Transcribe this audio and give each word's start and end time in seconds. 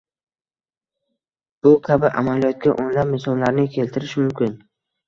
Bu 1.67 1.75
kabi 1.89 2.13
amaliyotga 2.23 2.77
o‘nlab 2.87 3.13
misollarni 3.17 3.71
keltirish 3.79 4.19
mumkin. 4.25 4.63